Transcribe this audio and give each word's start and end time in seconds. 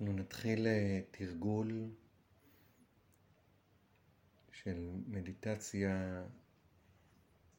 אנחנו 0.00 0.12
נתחיל 0.12 0.66
אה, 0.66 1.00
תרגול 1.10 1.90
של 4.52 4.90
מדיטציה 5.06 6.24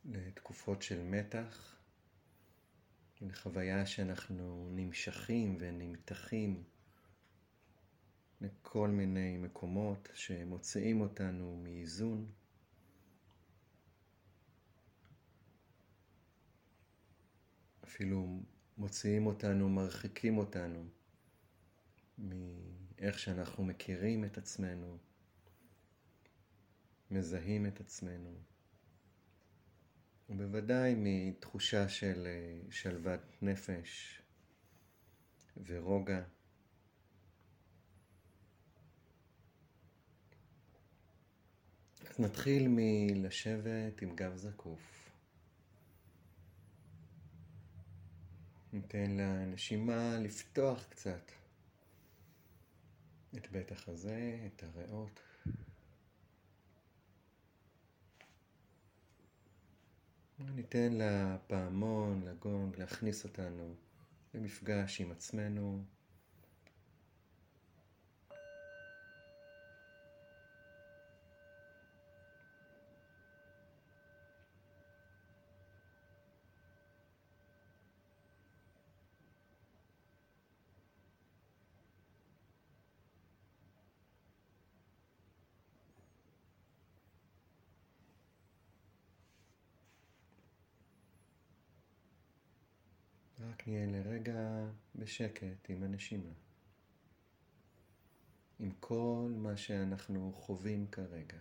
לתקופות 0.05 0.81
של 0.81 1.03
מתח, 1.03 1.75
לחוויה 3.21 3.85
שאנחנו 3.85 4.69
נמשכים 4.71 5.57
ונמתחים 5.59 6.63
לכל 8.41 8.89
מיני 8.89 9.37
מקומות 9.37 10.09
שמוציאים 10.13 11.01
אותנו 11.01 11.57
מאיזון. 11.63 12.31
אפילו 17.83 18.39
מוציאים 18.77 19.25
אותנו, 19.25 19.69
מרחיקים 19.69 20.37
אותנו 20.37 20.98
מאיך 22.19 23.19
שאנחנו 23.19 23.63
מכירים 23.63 24.25
את 24.25 24.37
עצמנו, 24.37 24.97
מזהים 27.11 27.65
את 27.65 27.79
עצמנו, 27.79 28.35
ובוודאי 30.29 30.93
מתחושה 30.97 31.89
של 31.89 32.27
אה, 32.27 32.71
שלוות 32.71 33.21
נפש 33.41 34.21
ורוגע. 35.65 36.23
אז 42.09 42.19
נתחיל 42.19 42.67
מלשבת 42.69 44.01
עם 44.01 44.15
גב 44.15 44.35
זקוף. 44.35 45.11
ניתן 48.73 49.17
לנשימה 49.17 50.17
לפתוח 50.19 50.83
קצת 50.89 51.31
את 53.37 53.51
בית 53.51 53.71
החזה, 53.71 54.47
את 54.47 54.63
הריאות. 54.63 55.19
ניתן 60.39 60.93
לפעמון, 60.93 62.21
לגונג, 62.25 62.79
להכניס 62.79 63.23
אותנו 63.23 63.75
למפגש 64.33 65.01
עם 65.01 65.11
עצמנו. 65.11 65.83
רק 93.49 93.67
נהיה 93.67 93.85
לרגע 93.85 94.65
בשקט 94.95 95.69
עם 95.69 95.83
הנשימה. 95.83 96.31
עם 98.59 98.71
כל 98.79 99.33
מה 99.37 99.57
שאנחנו 99.57 100.31
חווים 100.35 100.87
כרגע. 100.87 101.37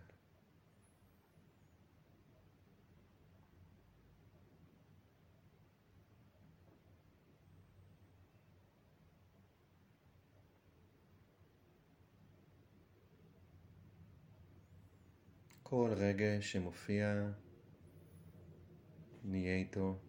כל 15.63 15.91
רגש 15.97 16.53
שמופיע, 16.53 17.31
נהיה 19.25 19.57
איתו. 19.57 20.08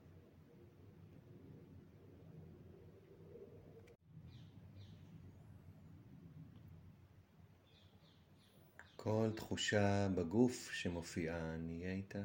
כל 9.09 9.31
תחושה 9.35 10.07
בגוף 10.15 10.71
שמופיעה, 10.71 11.57
נהיה 11.57 11.91
איתה. 11.91 12.23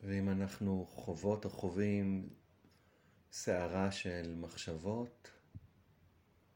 ואם 0.00 0.28
אנחנו 0.28 0.86
חוות 0.86 1.44
או 1.44 1.50
חווים 1.50 2.28
סערה 3.32 3.92
של 3.92 4.34
מחשבות, 4.36 5.30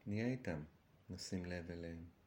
נהיה 0.05 0.27
איתם, 0.27 0.63
נשים 1.09 1.45
לב 1.45 1.71
אליהם. 1.71 2.18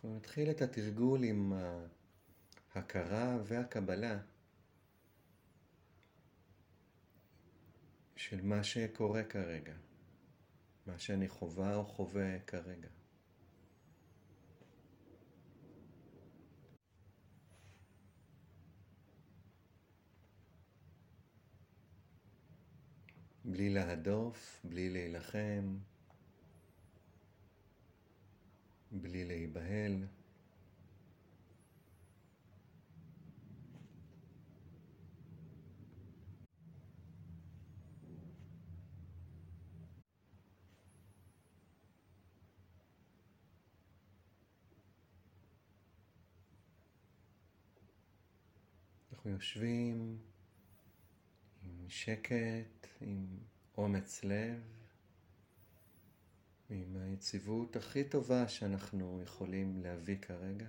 אנחנו 0.00 0.16
נתחיל 0.16 0.50
את 0.50 0.62
התרגול 0.62 1.24
עם 1.24 1.52
ההכרה 2.74 3.38
והקבלה 3.44 4.18
של 8.16 8.42
מה 8.42 8.64
שקורה 8.64 9.24
כרגע, 9.24 9.74
מה 10.86 10.98
שאני 10.98 11.28
חווה 11.28 11.74
או 11.74 11.84
חווה 11.84 12.38
כרגע. 12.38 12.88
בלי 23.44 23.70
להדוף, 23.70 24.60
בלי 24.64 24.90
להילחם, 24.90 25.78
בלי 28.92 29.24
להיבהל. 29.24 30.06
אנחנו 49.12 49.30
יושבים 49.30 50.18
עם 51.62 51.88
שקט, 51.88 52.86
עם 53.00 53.38
אומץ 53.76 54.24
לב. 54.24 54.79
עם 56.70 56.96
היציבות 56.96 57.76
הכי 57.76 58.04
טובה 58.04 58.48
שאנחנו 58.48 59.22
יכולים 59.22 59.82
להביא 59.82 60.16
כרגע. 60.18 60.68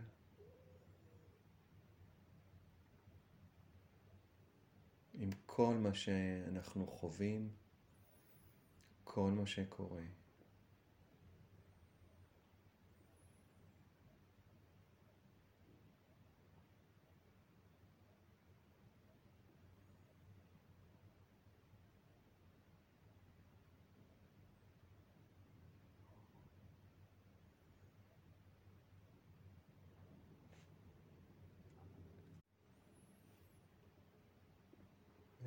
עם 5.13 5.29
כל 5.45 5.75
מה 5.75 5.93
שאנחנו 5.93 6.87
חווים, 6.87 7.49
כל 9.03 9.31
מה 9.31 9.47
שקורה. 9.47 10.03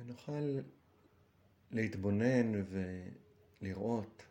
ונוכל 0.05 0.59
להתבונן 1.71 2.51
ולראות 3.61 4.25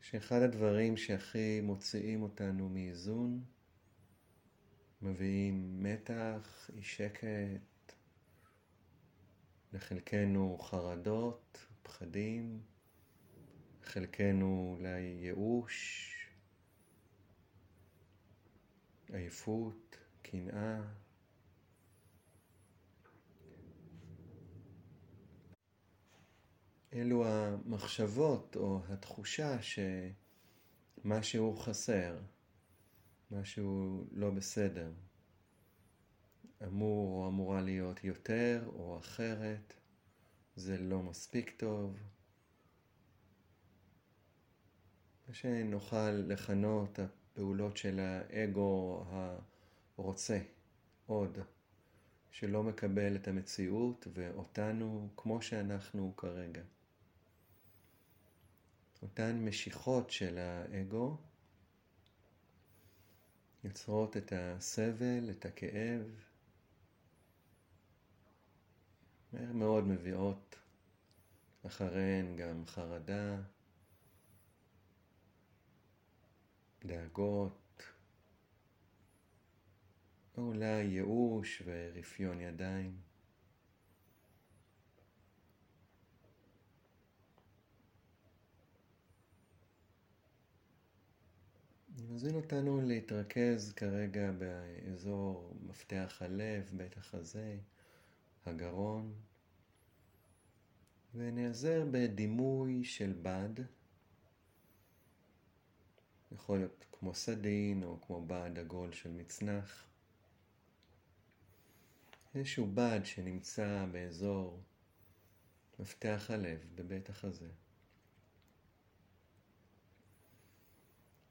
שאחד 0.00 0.42
הדברים 0.42 0.96
שהכי 0.96 1.60
מוציאים 1.60 2.22
אותנו 2.22 2.68
מאיזון, 2.68 3.44
מביאים 5.02 5.82
מתח, 5.82 6.70
אי 6.76 6.82
שקט, 6.82 7.92
לחלקנו 9.72 10.58
חרדות, 10.58 11.66
פחדים, 11.82 12.60
לחלקנו 13.82 14.76
אולי 14.78 15.00
ייאוש, 15.00 16.10
עייפות, 19.12 19.98
קנאה. 20.22 21.03
אלו 26.94 27.26
המחשבות 27.26 28.56
או 28.56 28.80
התחושה 28.88 29.56
שמשהו 31.02 31.56
חסר, 31.56 32.18
משהו 33.30 34.04
לא 34.12 34.30
בסדר. 34.30 34.92
אמור 36.66 37.22
או 37.22 37.28
אמורה 37.28 37.60
להיות 37.60 38.04
יותר 38.04 38.70
או 38.74 38.98
אחרת, 38.98 39.74
זה 40.56 40.78
לא 40.78 41.02
מספיק 41.02 41.50
טוב. 41.56 41.96
מה 45.28 45.34
שנוכל 45.34 46.10
לכנות 46.10 46.98
הפעולות 46.98 47.76
של 47.76 48.00
האגו 48.00 49.04
הרוצה 49.96 50.38
עוד, 51.06 51.38
שלא 52.30 52.62
מקבל 52.62 53.16
את 53.16 53.28
המציאות 53.28 54.06
ואותנו 54.14 55.08
כמו 55.16 55.42
שאנחנו 55.42 56.16
כרגע. 56.16 56.62
אותן 59.04 59.44
משיכות 59.44 60.10
של 60.10 60.38
האגו 60.38 61.16
יוצרות 63.64 64.16
את 64.16 64.32
הסבל, 64.36 65.30
את 65.30 65.46
הכאב, 65.46 66.02
מהר 69.32 69.52
מאוד 69.52 69.84
מביאות 69.84 70.56
אחריהן 71.66 72.36
גם 72.36 72.66
חרדה, 72.66 73.36
דאגות, 76.84 77.82
או 80.36 80.42
אולי 80.42 80.82
ייאוש 80.82 81.62
ורפיון 81.66 82.40
ידיים. 82.40 83.13
מזמין 92.10 92.34
אותנו 92.34 92.80
להתרכז 92.80 93.72
כרגע 93.72 94.30
באזור 94.32 95.52
מפתח 95.66 96.16
הלב, 96.20 96.70
בית 96.72 96.96
החזה, 96.96 97.58
הגרון, 98.46 99.14
ונעזר 101.14 101.86
בדימוי 101.90 102.84
של 102.84 103.12
בד, 103.22 103.64
יכול 106.32 106.58
להיות 106.58 106.84
כמו 106.92 107.14
סדין 107.14 107.82
או 107.82 108.00
כמו 108.06 108.26
בד 108.26 108.58
עגול 108.58 108.92
של 108.92 109.10
מצנח. 109.10 109.84
איזשהו 112.34 112.70
בד 112.74 113.00
שנמצא 113.04 113.86
באזור 113.92 114.60
מפתח 115.78 116.26
הלב, 116.28 116.58
בבית 116.74 117.08
החזה. 117.10 117.48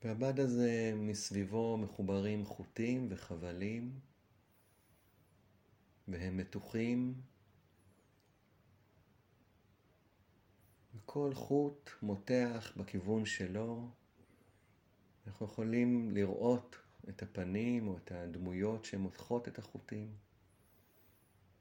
והבד 0.04 0.40
הזה 0.40 0.94
מסביבו 0.96 1.78
מחוברים 1.78 2.46
חוטים 2.46 3.08
וחבלים, 3.10 4.00
והם 6.08 6.38
מתוחים. 6.38 7.22
וכל 10.96 11.34
חוט 11.34 11.90
מותח 12.02 12.74
בכיוון 12.78 13.26
שלו. 13.26 13.90
אנחנו 15.28 15.46
יכולים 15.46 16.12
לראות 16.12 16.76
את 17.10 17.22
הפנים 17.24 17.88
או 17.88 17.98
את 17.98 18.12
הדמויות 18.12 18.86
שמותחות 18.86 19.48
את 19.48 19.60
החוטים. 19.60 20.16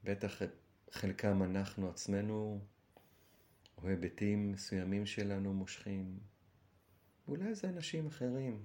בטח 0.05 0.43
חלקם 0.91 1.43
אנחנו 1.43 1.89
עצמנו, 1.89 2.61
או 3.79 3.89
היבטים 3.89 4.53
מסוימים 4.53 5.07
שלנו 5.07 5.55
מושכים. 5.55 6.32
אולי 7.29 7.55
זה 7.55 7.69
אנשים 7.69 8.07
אחרים. 8.07 8.65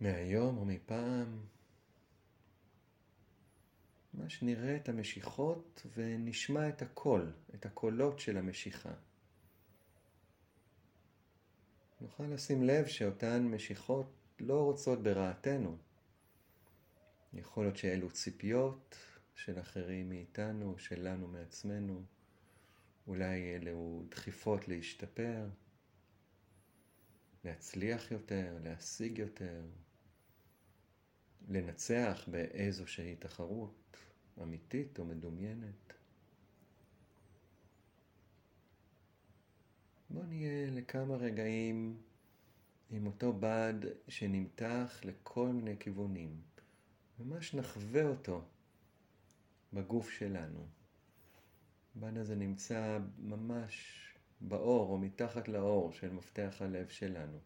מהיום 0.00 0.58
או 0.58 0.64
מפעם. 0.64 1.40
ממש 4.14 4.42
נראה 4.42 4.76
את 4.76 4.88
המשיכות 4.88 5.86
ונשמע 5.94 6.68
את 6.68 6.82
הקול, 6.82 7.32
את 7.54 7.66
הקולות 7.66 8.20
של 8.20 8.36
המשיכה. 8.36 8.92
נוכל 12.00 12.24
לשים 12.24 12.62
לב 12.62 12.86
שאותן 12.86 13.42
משיכות 13.42 14.06
לא 14.40 14.64
רוצות 14.64 15.02
ברעתנו. 15.02 15.76
יכול 17.32 17.64
להיות 17.64 17.76
שאלו 17.76 18.10
ציפיות 18.10 18.96
של 19.34 19.60
אחרים 19.60 20.08
מאיתנו, 20.08 20.78
שלנו 20.78 21.28
מעצמנו. 21.28 22.02
אולי 23.06 23.56
אלו 23.56 24.02
דחיפות 24.10 24.68
להשתפר, 24.68 25.48
להצליח 27.46 28.10
יותר, 28.10 28.58
להשיג 28.64 29.18
יותר, 29.18 29.62
לנצח 31.48 32.28
באיזושהי 32.30 33.16
תחרות 33.16 33.96
אמיתית 34.42 34.98
או 34.98 35.04
מדומיינת. 35.04 35.92
בואו 40.10 40.26
נהיה 40.26 40.70
לכמה 40.70 41.16
רגעים 41.16 41.96
עם 42.90 43.06
אותו 43.06 43.32
בד 43.40 43.74
שנמתח 44.08 45.00
לכל 45.04 45.48
מיני 45.48 45.78
כיוונים. 45.80 46.40
ממש 47.18 47.54
נחווה 47.54 48.02
אותו 48.02 48.44
בגוף 49.72 50.10
שלנו. 50.10 50.66
הבד 51.96 52.18
הזה 52.18 52.34
נמצא 52.36 52.98
ממש 53.18 54.05
באור 54.40 54.90
או 54.92 54.98
מתחת 54.98 55.48
לאור 55.48 55.92
של 55.92 56.12
מפתח 56.12 56.56
הלב 56.60 56.88
שלנו. 56.88 57.38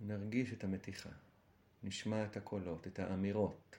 נרגיש 0.00 0.52
את 0.52 0.64
המתיחה, 0.64 1.10
נשמע 1.82 2.24
את 2.24 2.36
הקולות, 2.36 2.86
את 2.86 2.98
האמירות. 2.98 3.78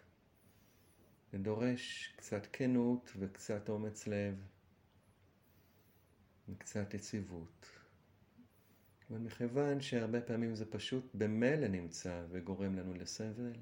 זה 1.32 1.38
דורש 1.38 2.14
קצת 2.16 2.48
כנות 2.54 3.12
וקצת 3.20 3.70
אומץ 3.70 4.08
לב. 4.08 4.36
וקצת 6.50 6.94
יציבות. 6.94 7.68
אבל 9.10 9.20
מכיוון 9.20 9.82
שהרבה 9.82 10.22
פעמים 10.22 10.56
זה 10.56 10.66
פשוט 10.66 11.04
במילא 11.14 11.68
נמצא 11.68 12.26
וגורם 12.30 12.76
לנו 12.76 12.94
לסבל, 12.94 13.54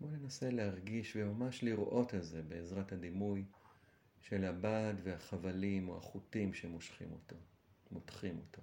בואו 0.00 0.10
ננסה 0.10 0.50
להרגיש 0.50 1.16
וממש 1.16 1.64
לראות 1.64 2.14
את 2.14 2.24
זה 2.24 2.42
בעזרת 2.42 2.92
הדימוי 2.92 3.44
של 4.20 4.44
הבד 4.44 4.94
והחבלים 5.02 5.88
או 5.88 5.96
החוטים 5.96 6.54
שמושכים 6.54 7.12
אותו, 7.12 7.36
מותחים 7.90 8.38
אותו. 8.38 8.62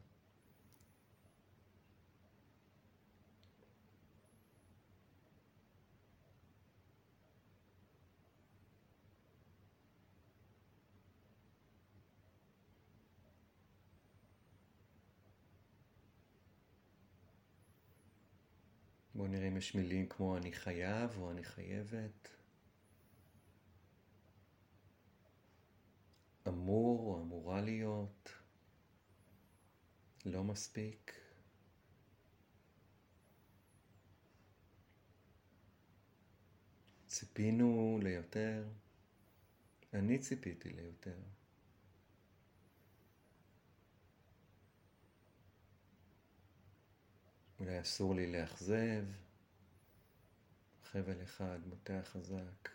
בואו 19.15 19.27
נראה 19.27 19.47
אם 19.47 19.57
יש 19.57 19.75
מילים 19.75 20.07
כמו 20.07 20.38
אני 20.38 20.51
חייב 20.51 21.17
או 21.17 21.31
אני 21.31 21.43
חייבת. 21.43 22.35
אמור 26.47 26.99
או 27.13 27.21
אמורה 27.21 27.61
להיות. 27.61 28.31
לא 30.25 30.43
מספיק. 30.43 31.13
ציפינו 37.07 37.99
ליותר. 38.03 38.67
אני 39.93 40.19
ציפיתי 40.19 40.69
ליותר. 40.69 41.17
אולי 47.59 47.81
אסור 47.81 48.15
לי 48.15 48.31
לאכזב, 48.31 49.05
חבל 50.83 51.23
אחד 51.23 51.59
מותח 51.67 52.09
חזק, 52.13 52.69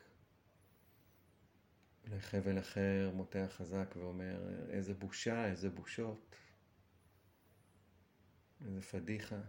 אולי 2.10 2.20
חבל 2.20 2.58
אחר 2.58 3.10
מותח 3.14 3.46
חזק 3.50 3.94
ואומר 3.96 4.66
איזה 4.68 4.94
בושה, 4.94 5.46
איזה 5.46 5.70
בושות, 5.70 6.36
איזה 8.64 8.82
פדיחה. 8.82 9.40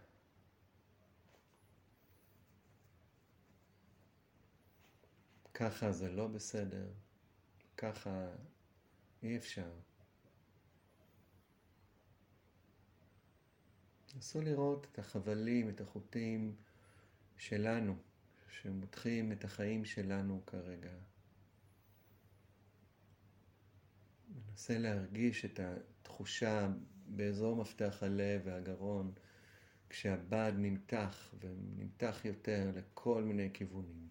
ככה 5.53 5.91
זה 5.91 6.11
לא 6.11 6.27
בסדר, 6.27 6.89
ככה 7.77 8.27
אי 9.23 9.37
אפשר. 9.37 9.71
נסו 14.15 14.41
לראות 14.41 14.87
את 14.91 14.99
החבלים, 14.99 15.69
את 15.69 15.81
החוטים 15.81 16.55
שלנו, 17.37 17.95
שמותחים 18.49 19.31
את 19.31 19.43
החיים 19.43 19.85
שלנו 19.85 20.41
כרגע. 20.45 21.10
ננסה 24.51 24.77
להרגיש 24.77 25.45
את 25.45 25.59
התחושה 25.59 26.69
באזור 27.07 27.55
מפתח 27.55 28.03
הלב 28.03 28.41
והגרון, 28.45 29.13
כשהבד 29.89 30.53
נמתח 30.57 31.33
ונמתח 31.39 32.21
יותר 32.25 32.71
לכל 32.75 33.23
מיני 33.23 33.49
כיוונים. 33.53 34.09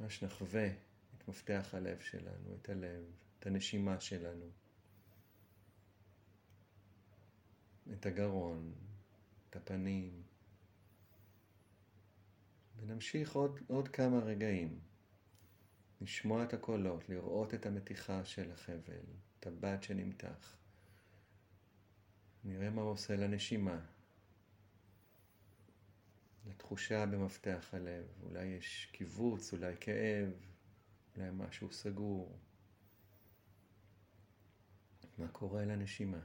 ממש 0.00 0.22
נחווה 0.22 0.66
את 1.16 1.28
מפתח 1.28 1.68
הלב 1.72 2.00
שלנו, 2.00 2.54
את 2.60 2.68
הלב, 2.68 3.04
את 3.38 3.46
הנשימה 3.46 4.00
שלנו, 4.00 4.50
את 7.92 8.06
הגרון, 8.06 8.72
את 9.50 9.56
הפנים. 9.56 10.22
ונמשיך 12.76 13.32
עוד, 13.32 13.60
עוד 13.66 13.88
כמה 13.88 14.18
רגעים. 14.18 14.91
לשמוע 16.02 16.44
את 16.44 16.54
הקולות, 16.54 17.08
לראות 17.08 17.54
את 17.54 17.66
המתיחה 17.66 18.24
של 18.24 18.52
החבל, 18.52 19.04
את 19.40 19.46
הבד 19.46 19.82
שנמתח. 19.82 20.56
נראה 22.44 22.70
מה 22.70 22.82
הוא 22.82 22.90
עושה 22.90 23.16
לנשימה, 23.16 23.80
לתחושה 26.46 27.06
במפתח 27.06 27.68
הלב. 27.72 28.04
אולי 28.22 28.44
יש 28.44 28.88
קיבוץ, 28.92 29.52
אולי 29.52 29.74
כאב, 29.80 30.30
אולי 31.16 31.30
משהו 31.32 31.72
סגור. 31.72 32.38
מה 35.18 35.28
קורה 35.28 35.64
לנשימה? 35.64 36.20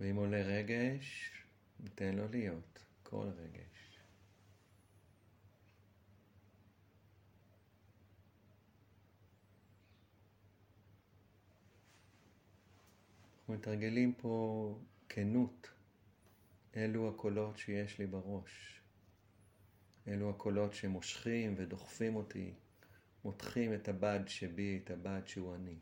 ואם 0.00 0.16
עולה 0.16 0.42
רגש, 0.42 1.41
ניתן 1.82 2.14
לו 2.14 2.28
להיות, 2.28 2.84
כל 3.02 3.26
רגש. 3.36 3.98
אנחנו 13.38 13.54
מתרגלים 13.54 14.14
פה 14.14 14.78
כנות. 15.08 15.70
אלו 16.76 17.08
הקולות 17.08 17.58
שיש 17.58 17.98
לי 17.98 18.06
בראש. 18.06 18.80
אלו 20.08 20.30
הקולות 20.30 20.74
שמושכים 20.74 21.54
ודוחפים 21.56 22.16
אותי, 22.16 22.54
מותחים 23.24 23.74
את 23.74 23.88
הבד 23.88 24.20
שבי, 24.26 24.80
את 24.84 24.90
הבד 24.90 25.20
שהוא 25.26 25.54
אני. 25.54 25.76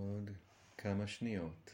עוד 0.00 0.30
כמה 0.78 1.06
שניות. 1.06 1.70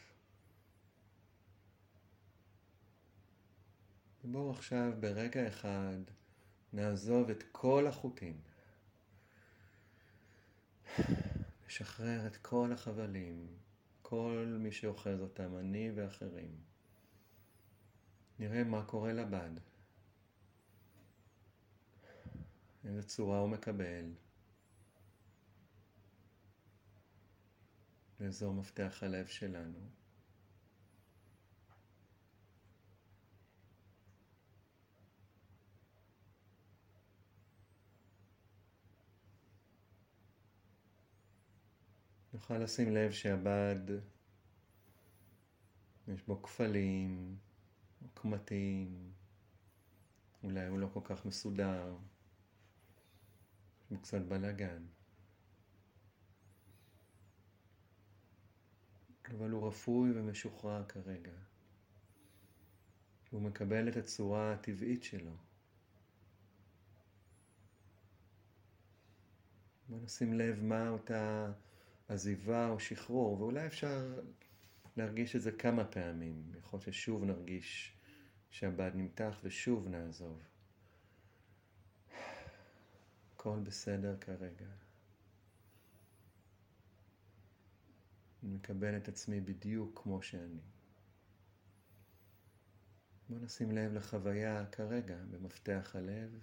ובואו 4.24 4.50
עכשיו 4.50 4.92
ברגע 5.00 5.48
אחד 5.48 5.98
נעזוב 6.72 7.30
את 7.30 7.44
כל 7.52 7.86
החוטים. 7.86 8.40
נשחרר 11.66 12.26
את 12.26 12.36
כל 12.36 12.72
החבלים, 12.72 13.46
כל 14.02 14.56
מי 14.60 14.72
שאוחז 14.72 15.20
אותם, 15.20 15.56
אני 15.56 15.90
ואחרים. 15.94 16.56
נראה 18.38 18.64
מה 18.64 18.84
קורה 18.84 19.12
לבד. 19.12 19.50
איזה 22.84 23.02
צורה 23.02 23.38
הוא 23.38 23.48
מקבל. 23.48 24.12
לאזור 28.20 28.54
מפתח 28.54 28.98
הלב 29.02 29.26
שלנו. 29.26 29.78
נוכל 42.32 42.58
לשים 42.58 42.94
לב 42.94 43.10
שהבד, 43.10 43.80
יש 46.08 46.22
בו 46.22 46.42
כפלים, 46.42 47.36
קמטים, 48.14 49.12
אולי 50.42 50.66
הוא 50.66 50.78
לא 50.78 50.88
כל 50.92 51.00
כך 51.04 51.26
מסודר, 51.26 51.96
יש 53.80 53.90
בו 53.90 53.98
קצת 54.02 54.20
בלאגן. 54.20 54.86
אבל 59.30 59.50
הוא 59.50 59.68
רפוי 59.68 60.10
ומשוחרר 60.14 60.84
כרגע. 60.88 61.32
הוא 63.30 63.42
מקבל 63.42 63.88
את 63.88 63.96
הצורה 63.96 64.52
הטבעית 64.52 65.02
שלו. 65.02 65.36
בוא 69.88 69.98
נשים 70.04 70.34
לב 70.34 70.62
מה 70.62 70.88
אותה 70.88 71.52
עזיבה 72.08 72.68
או 72.68 72.80
שחרור, 72.80 73.40
ואולי 73.40 73.66
אפשר 73.66 74.20
להרגיש 74.96 75.36
את 75.36 75.42
זה 75.42 75.52
כמה 75.52 75.84
פעמים. 75.84 76.52
יכול 76.58 76.76
להיות 76.76 76.94
ששוב 76.94 77.24
נרגיש 77.24 77.92
שהבד 78.50 78.90
נמתח 78.94 79.40
ושוב 79.42 79.88
נעזוב. 79.88 80.42
הכל 83.34 83.58
בסדר 83.64 84.16
כרגע. 84.20 84.85
אני 88.46 88.54
מקבל 88.54 88.96
את 88.96 89.08
עצמי 89.08 89.40
בדיוק 89.40 90.00
כמו 90.02 90.22
שאני. 90.22 90.60
בוא 93.28 93.38
נשים 93.38 93.72
לב 93.72 93.92
לחוויה 93.92 94.66
כרגע 94.66 95.16
במפתח 95.30 95.90
הלב, 95.94 96.38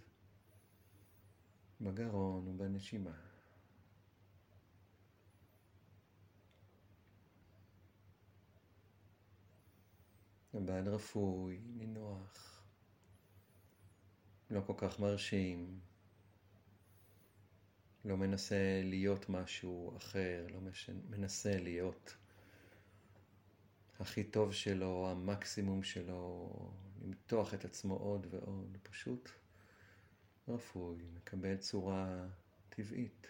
בגרון 1.82 2.48
ובנשימה. 2.48 3.18
הבד 10.54 10.88
רפוי, 10.88 11.62
נינוח, 11.78 12.64
לא 14.50 14.62
כל 14.68 14.74
כך 14.78 15.00
מרשים, 15.00 15.80
לא 18.06 18.18
מנסה 18.18 18.82
להיות 18.84 19.30
משהו 19.30 19.98
אחר, 19.98 20.48
לא 20.54 20.60
מנסה 21.10 21.58
להיות 21.58 22.16
הכי 24.00 24.24
טוב 24.24 24.54
שלו, 24.54 25.10
המקסימום 25.12 25.84
שלו, 25.84 26.50
למתוח 27.02 27.54
את 27.54 27.66
עצמו 27.66 27.96
עוד 27.96 28.28
ועוד, 28.30 28.78
פשוט 28.84 29.30
רפוי, 30.48 30.98
מקבל 31.14 31.58
צורה 31.58 32.28
טבעית. 32.70 33.28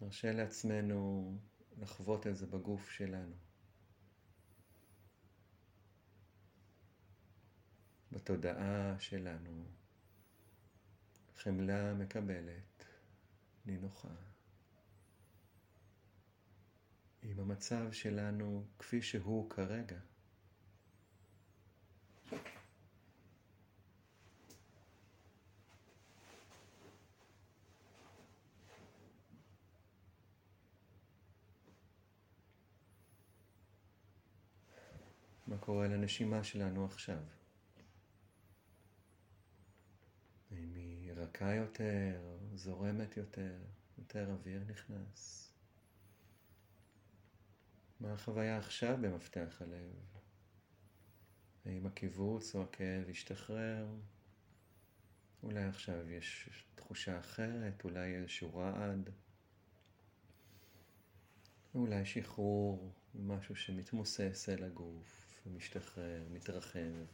נרשה 0.00 0.32
לעצמנו 0.32 1.32
לחוות 1.78 2.26
את 2.26 2.36
זה 2.36 2.46
בגוף 2.46 2.90
שלנו. 2.90 3.34
בתודעה 8.12 8.96
שלנו. 8.98 9.64
חמלה 11.46 11.94
מקבלת, 11.94 12.84
נינוחה. 13.66 14.08
עם 17.22 17.40
המצב 17.40 17.92
שלנו 17.92 18.64
כפי 18.78 19.02
שהוא 19.02 19.50
כרגע. 19.50 19.98
מה 35.46 35.58
קורה 35.60 35.88
לנשימה 35.88 36.44
שלנו 36.44 36.84
עכשיו? 36.84 37.18
רכה 41.36 41.54
יותר, 41.54 42.38
זורמת 42.54 43.16
יותר, 43.16 43.56
יותר 43.98 44.30
אוויר 44.30 44.64
נכנס. 44.66 45.52
מה 48.00 48.12
החוויה 48.12 48.58
עכשיו 48.58 48.98
במפתח 49.00 49.62
הלב? 49.62 49.92
האם 51.64 51.86
הקיבוץ 51.86 52.54
או 52.54 52.62
הכאב 52.62 53.08
השתחרר? 53.10 53.86
אולי 55.42 55.64
עכשיו 55.64 56.10
יש 56.10 56.50
תחושה 56.74 57.20
אחרת, 57.20 57.84
אולי 57.84 58.14
איזשהו 58.16 58.54
רעד, 58.54 59.10
אולי 61.74 62.06
שחרור, 62.06 62.92
משהו 63.14 63.56
שמתמוסס 63.56 64.48
אל 64.48 64.64
הגוף 64.64 65.40
ומשתחרר, 65.46 66.24
מתרחב. 66.30 67.04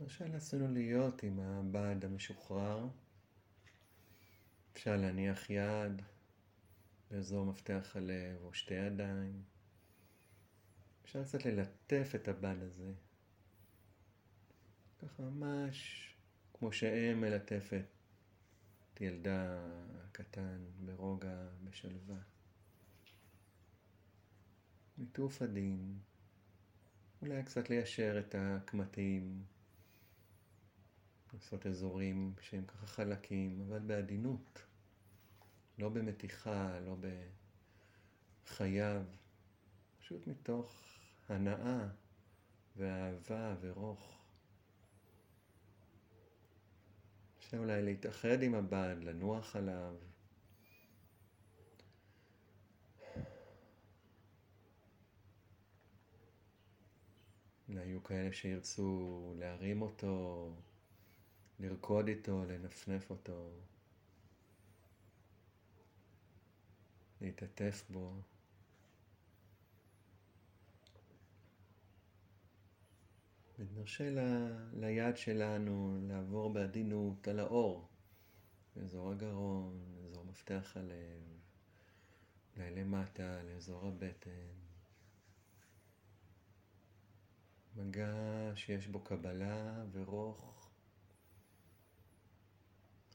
נרשה 0.00 0.28
לעצמנו 0.28 0.72
להיות 0.72 1.22
עם 1.22 1.40
הבד 1.40 2.04
המשוחרר. 2.04 2.88
אפשר 4.72 4.96
להניח 4.96 5.50
יד 5.50 6.02
באזור 7.10 7.46
מפתח 7.46 7.92
הלב 7.94 8.36
או 8.42 8.54
שתי 8.54 8.74
ידיים. 8.74 9.42
אפשר 11.04 11.24
קצת 11.24 11.44
ללטף 11.44 12.12
את 12.14 12.28
הבד 12.28 12.56
הזה. 12.60 12.92
ככה 15.02 15.22
ממש 15.22 16.08
כמו 16.54 16.72
שאם 16.72 17.20
מלטפת 17.20 17.84
את 18.94 19.00
ילדה 19.00 19.58
הקטן 20.04 20.64
ברוגע, 20.84 21.48
בשלווה. 21.64 22.18
ליטוף 24.98 25.42
עדין, 25.42 25.98
אולי 27.22 27.42
קצת 27.42 27.70
ליישר 27.70 28.18
את 28.18 28.34
הקמטים, 28.38 29.44
לעשות 31.34 31.66
אזורים 31.66 32.34
שהם 32.40 32.64
ככה 32.66 32.86
חלקים, 32.86 33.60
אבל 33.68 33.78
בעדינות. 33.78 34.62
לא 35.78 35.88
במתיחה, 35.88 36.80
לא 36.80 36.96
בחייו, 38.44 39.02
פשוט 39.98 40.26
מתוך 40.26 40.82
הנאה 41.28 41.88
ואהבה 42.76 43.56
ורוך. 43.60 44.18
אפשר 47.38 47.58
אולי 47.58 47.82
להתאחד 47.82 48.42
עם 48.42 48.54
הבד, 48.54 48.96
לנוח 49.00 49.56
עליו. 49.56 49.94
אולי 57.68 57.84
יהיו 57.84 58.02
כאלה 58.04 58.32
שירצו 58.32 59.34
להרים 59.38 59.82
אותו, 59.82 60.52
לרקוד 61.60 62.08
איתו, 62.08 62.44
לנפנף 62.44 63.10
אותו, 63.10 63.50
להתעטף 67.20 67.84
בו. 67.90 68.22
ונרשה 73.58 74.10
ל, 74.10 74.18
ליד 74.72 75.16
שלנו 75.16 75.98
לעבור 76.08 76.52
בעדינות 76.52 77.28
על 77.28 77.40
האור, 77.40 77.88
באזור 78.76 79.10
הגרון, 79.10 79.94
באזור 79.94 80.24
מפתח 80.24 80.72
הלב, 80.76 81.22
אולי 82.56 82.70
למטה, 82.70 83.42
לאזור 83.42 83.86
הבטן. 83.86 84.30
מגע 87.76 88.52
שיש 88.54 88.86
בו 88.86 89.00
קבלה 89.00 89.84
ורוך, 89.92 90.67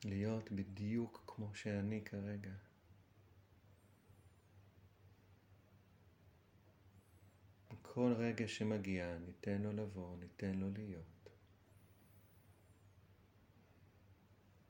להיות 0.05 0.51
בדיוק 0.51 1.23
כמו 1.27 1.55
שאני 1.55 2.01
כרגע. 2.05 2.53
כל 7.81 8.13
רגע 8.17 8.47
שמגיע, 8.47 9.17
ניתן 9.17 9.61
לו 9.61 9.73
לבוא, 9.73 10.17
ניתן 10.17 10.55
לו 10.55 10.69
להיות. 10.69 11.29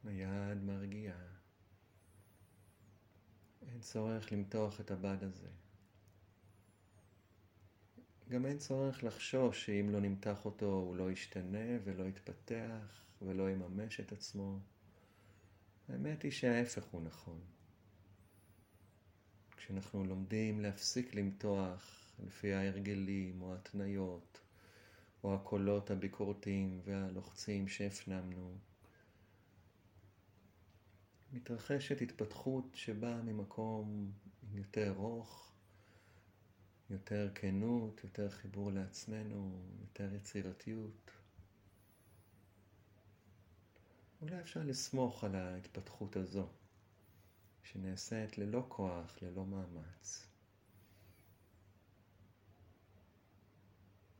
היד 0.04 0.63
מרגיעה. 0.63 1.26
אין 3.67 3.80
צורך 3.80 4.32
למתוח 4.32 4.82
את 4.82 4.91
הבד 4.91 5.17
הזה. 5.24 5.50
גם 8.30 8.46
אין 8.46 8.58
צורך 8.58 9.04
לחשוש 9.04 9.65
שאם 9.65 9.89
לא 9.89 10.00
נמתח 10.00 10.46
אותו 10.46 10.65
הוא 10.65 10.96
לא 10.96 11.12
ישתנה 11.12 11.78
ולא 11.84 12.04
יתפתח 12.04 13.04
ולא 13.22 13.50
יממש 13.50 14.00
את 14.00 14.12
עצמו. 14.12 14.60
האמת 15.94 16.24
היא 16.24 16.32
שההפך 16.32 16.84
הוא 16.84 17.02
נכון. 17.02 17.40
כשאנחנו 19.58 20.04
לומדים 20.04 20.62
להפסיק 20.62 21.16
למתוח 21.16 22.12
לפי 22.26 22.54
ההרגלים 22.54 23.42
או 23.42 23.54
ההתניות 23.54 24.40
או 25.24 25.36
הקולות 25.36 25.92
הביקורתיים 25.92 26.82
והלוחצים 26.84 27.68
שהפנמנו. 27.68 28.58
מתרחשת 31.34 32.02
התפתחות 32.02 32.66
שבאה 32.74 33.22
ממקום 33.22 34.12
יותר 34.54 34.90
ארוך, 34.92 35.52
יותר 36.90 37.30
כנות, 37.36 38.04
יותר 38.04 38.30
חיבור 38.30 38.72
לעצמנו, 38.72 39.62
יותר 39.82 40.16
יצירתיות. 40.16 41.12
אולי 44.24 44.40
אפשר 44.40 44.64
לסמוך 44.64 45.24
על 45.24 45.36
ההתפתחות 45.36 46.16
הזו, 46.16 46.48
שנעשית 47.64 48.38
ללא 48.38 48.66
כוח, 48.68 49.18
ללא 49.22 49.46
מאמץ. 49.46 50.28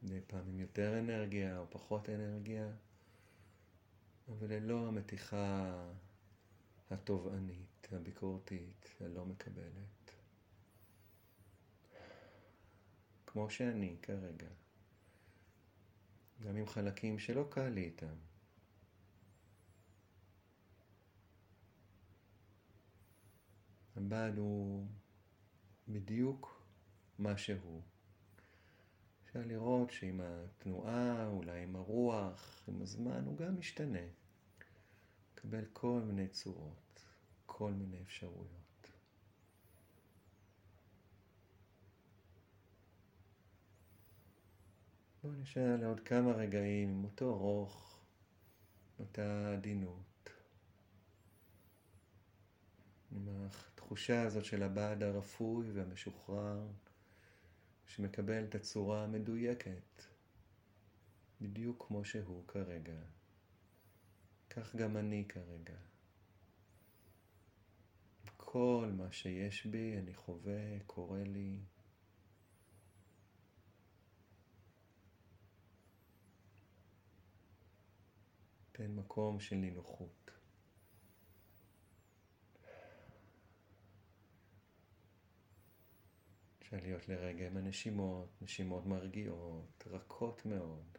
מדי 0.04 0.20
פעם 0.28 0.48
עם 0.48 0.60
יותר 0.60 1.00
אנרגיה 1.00 1.60
או 1.60 1.66
פחות 1.70 2.10
אנרגיה, 2.10 2.72
אבל 4.30 4.54
ללא 4.54 4.88
המתיחה 4.88 5.74
התובענית, 6.90 7.88
הביקורתית, 7.92 8.90
הלא 9.00 9.26
מקבלת. 9.26 10.12
כמו 13.26 13.50
שאני 13.50 13.98
כרגע, 14.02 14.50
גם 16.42 16.56
עם 16.56 16.66
חלקים 16.66 17.20
שלא 17.20 17.48
קל 17.50 17.70
לי 17.70 17.82
איתם. 17.82 18.16
הבעל 24.06 24.38
הוא 24.38 24.88
בדיוק 25.88 26.68
מה 27.20 27.38
שהוא. 27.38 27.82
אפשר 29.24 29.42
לראות 29.46 29.92
שעם 29.92 30.22
התנועה, 30.24 31.28
אולי 31.28 31.64
עם 31.64 31.76
הרוח, 31.76 32.64
עם 32.68 32.82
הזמן, 32.82 33.26
הוא 33.26 33.38
גם 33.38 33.60
משתנה. 33.60 34.08
מקבל 35.34 35.66
כל 35.74 36.02
מיני 36.06 36.28
צורות, 36.28 37.00
כל 37.46 37.72
מיני 37.72 38.02
אפשרויות. 38.02 38.92
בואו 45.24 45.34
נשאר 45.34 45.78
לעוד 45.80 46.00
כמה 46.00 46.32
רגעים 46.32 46.90
עם 46.90 47.04
אותו 47.04 47.34
ארוך, 47.34 48.00
אותה 49.00 49.54
עדינות. 49.54 50.13
עם 53.28 53.48
התחושה 53.76 54.22
הזאת 54.22 54.46
של 54.46 54.64
הבעד 54.64 55.04
הרפוי 55.04 55.72
והמשוחרר. 55.72 56.68
שמקבל 57.96 58.44
את 58.44 58.56
הצורה 58.56 59.04
המדויקת, 59.04 60.04
בדיוק 61.42 61.86
כמו 61.88 62.06
שהוא 62.06 62.48
כרגע. 62.48 63.02
כך 64.50 64.76
גם 64.76 64.98
אני 64.98 65.26
כרגע. 65.30 65.78
כל 68.38 68.92
מה 68.98 69.12
שיש 69.12 69.66
בי 69.66 69.98
אני 69.98 70.14
חווה, 70.14 70.80
קורה 70.86 71.24
לי. 71.24 71.60
תן 78.72 78.92
מקום 78.92 79.40
של 79.40 79.56
נינוחות. 79.56 80.23
אפשר 86.76 86.86
להיות 86.86 87.10
לרגע 87.10 87.48
עם 87.48 87.58
הנשימות, 87.58 88.42
נשימות 88.42 88.86
מרגיעות, 88.86 89.84
רכות 89.88 90.46
מאוד. 90.46 90.98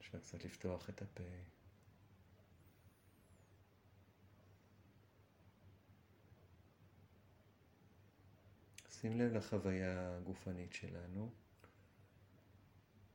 אפשר 0.00 0.18
קצת 0.18 0.44
לפתוח 0.44 0.90
את 0.90 1.02
הפה. 1.02 1.22
שים 8.88 9.20
לב 9.20 9.32
לחוויה 9.32 10.16
הגופנית 10.16 10.72
שלנו. 10.72 11.30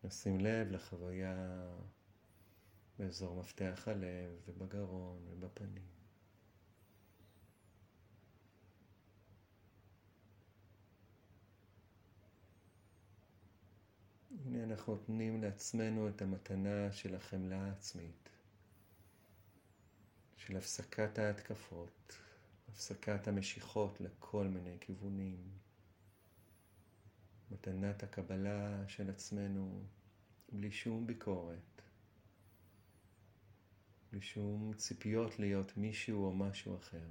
נשים 0.04 0.40
לב 0.40 0.72
לחוויה 0.72 1.62
באזור 3.00 3.40
מפתח 3.40 3.88
הלב 3.88 4.32
ובגרון 4.48 5.28
ובפנים. 5.30 5.99
הנה 14.46 14.64
אנחנו 14.64 14.96
נותנים 14.96 15.42
לעצמנו 15.42 16.10
את 16.10 16.22
המתנה 16.22 16.92
של 16.92 17.16
החמלה 17.16 17.66
העצמית, 17.66 18.30
של 20.38 20.58
הפסקת 20.58 21.20
ההתקפות, 21.20 22.18
הפסקת 22.70 23.28
המשיכות 23.28 24.02
לכל 24.02 24.48
מיני 24.48 24.78
כיוונים, 24.82 25.60
מתנת 27.52 28.04
הקבלה 28.04 28.88
של 28.88 29.10
עצמנו 29.10 29.84
בלי 30.52 30.72
שום 30.72 31.08
ביקורת, 31.08 31.82
בלי 34.12 34.22
שום 34.22 34.74
ציפיות 34.78 35.40
להיות 35.40 35.78
מישהו 35.78 36.26
או 36.26 36.34
משהו 36.36 36.78
אחר. 36.78 37.10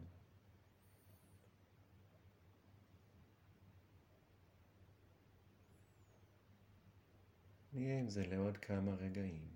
נהיה 7.78 7.98
עם 7.98 8.08
זה 8.08 8.26
לעוד 8.26 8.56
כמה 8.56 8.94
רגעים. 8.94 9.48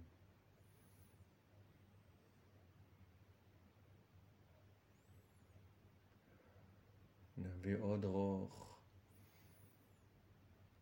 נביא 7.37 7.77
עוד 7.77 8.05
רוך, 8.05 8.81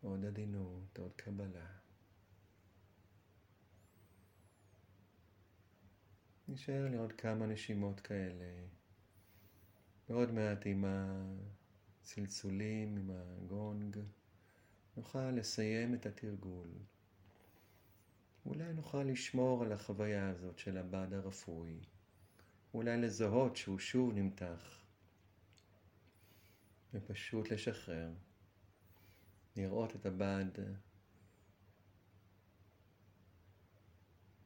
עוד 0.01 0.25
עדינות, 0.25 0.97
עוד 0.97 1.11
קבלה. 1.15 1.67
נשאר 6.47 6.87
לי 6.89 6.97
עוד 6.97 7.11
כמה 7.11 7.45
נשימות 7.45 7.99
כאלה, 7.99 8.67
ועוד 10.09 10.31
מעט 10.31 10.65
עם 10.65 10.85
הצלצולים, 10.87 12.97
עם 12.97 13.11
הגונג, 13.13 13.97
נוכל 14.97 15.31
לסיים 15.31 15.93
את 15.93 16.05
התרגול. 16.05 16.69
אולי 18.45 18.73
נוכל 18.73 19.03
לשמור 19.03 19.63
על 19.63 19.71
החוויה 19.71 20.29
הזאת 20.29 20.57
של 20.57 20.77
הבד 20.77 21.13
הרפוי. 21.13 21.79
אולי 22.73 22.97
לזהות 22.97 23.57
שהוא 23.57 23.79
שוב 23.79 24.13
נמתח. 24.13 24.83
ופשוט 26.93 27.51
לשחרר. 27.51 28.11
לראות 29.55 29.95
את 29.95 30.05
הבד 30.05 30.45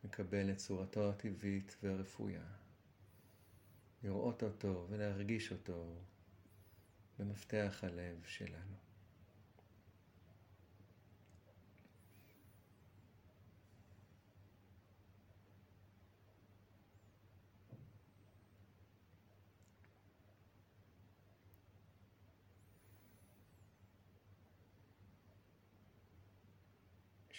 מקבל 0.03 0.51
את 0.51 0.58
צורתו 0.58 1.10
הטבעית 1.10 1.77
והרפויה. 1.84 2.45
לראות 4.03 4.43
אותו 4.43 4.88
ולהרגיש 4.89 5.51
אותו 5.51 5.95
במפתח 7.19 7.79
הלב 7.84 8.23
שלנו. 8.25 8.85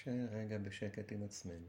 נשאר 0.06 0.38
רגע 0.38 0.58
בשקט 0.58 1.12
עם 1.12 1.22
עצמנו. 1.22 1.66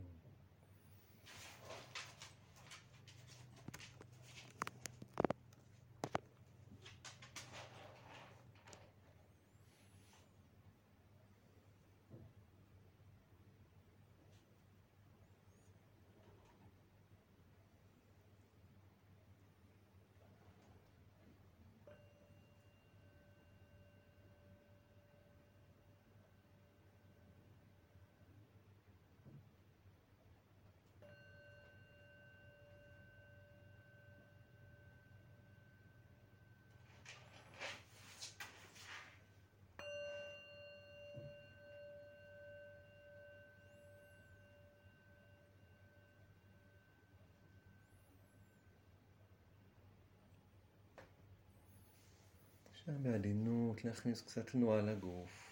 בעדינות 52.88 53.86
להכניס 53.86 54.21
קצת 54.21 54.50
תנועה 54.50 54.82
לגוף, 54.82 55.52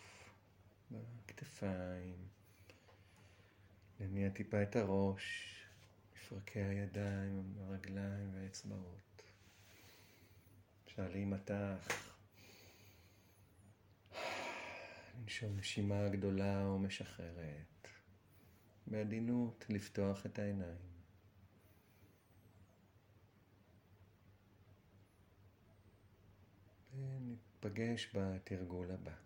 בכתפיים, 0.92 2.16
להניע 4.00 4.30
טיפה 4.30 4.64
את 4.64 4.76
הראש, 4.76 5.56
מפרקי 6.16 6.60
הידיים, 6.60 7.54
הרגליים 7.60 8.32
והאצבעות. 8.34 9.24
אפשר 10.86 11.10
להימתח, 11.10 12.12
לנשום 15.20 15.58
נשימה 15.58 16.10
גדולה 16.10 16.66
או 16.66 16.80
משחררת, 16.80 17.88
בעדינות 18.88 19.66
לפתוח 19.70 20.26
את 20.26 20.40
העיניים. 20.40 20.95
וניפגש 27.00 28.16
בתרגול 28.16 28.92
הבא. 28.92 29.25